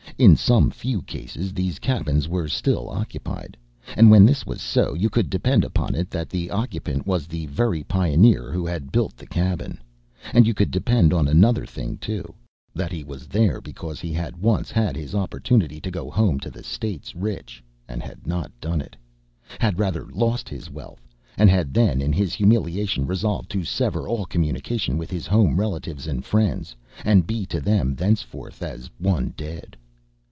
In 0.17 0.35
some 0.35 0.69
few 0.69 1.01
cases 1.01 1.51
these 1.51 1.79
cabins 1.79 2.27
were 2.29 2.47
still 2.47 2.89
occupied; 2.89 3.57
and 3.97 4.11
when 4.11 4.23
this 4.23 4.45
was 4.45 4.61
so, 4.61 4.93
you 4.93 5.09
could 5.09 5.31
depend 5.31 5.65
upon 5.65 5.95
it 5.95 6.11
that 6.11 6.29
the 6.29 6.51
occupant 6.51 7.07
was 7.07 7.25
the 7.25 7.47
very 7.47 7.81
pioneer 7.83 8.51
who 8.51 8.63
had 8.63 8.91
built 8.91 9.17
the 9.17 9.25
cabin; 9.25 9.79
and 10.31 10.45
you 10.45 10.53
could 10.53 10.69
depend 10.69 11.11
on 11.11 11.27
another 11.27 11.65
thing, 11.65 11.97
too 11.97 12.35
that 12.75 12.91
he 12.91 13.03
was 13.03 13.25
there 13.25 13.59
because 13.61 13.99
he 13.99 14.13
had 14.13 14.37
once 14.37 14.69
had 14.69 14.95
his 14.95 15.15
opportunity 15.15 15.81
to 15.81 15.89
go 15.89 16.11
home 16.11 16.39
to 16.41 16.51
the 16.51 16.63
States 16.63 17.15
rich, 17.15 17.63
and 17.87 18.03
had 18.03 18.27
not 18.27 18.51
done 18.61 18.79
it; 18.81 18.95
had 19.57 19.79
rather 19.79 20.05
lost 20.13 20.47
his 20.49 20.69
wealth, 20.69 21.07
and 21.35 21.49
had 21.49 21.73
then 21.73 21.99
in 21.99 22.13
his 22.13 22.31
humiliation 22.33 23.07
resolved 23.07 23.49
to 23.49 23.63
sever 23.63 24.07
all 24.07 24.25
communication 24.25 24.99
with 24.99 25.09
his 25.09 25.25
home 25.25 25.59
relatives 25.59 26.05
and 26.05 26.23
friends, 26.25 26.75
and 27.05 27.25
be 27.25 27.43
to 27.43 27.59
them 27.59 27.95
thenceforth 27.95 28.61
as 28.61 28.87
one 28.99 29.33
dead. 29.35 29.75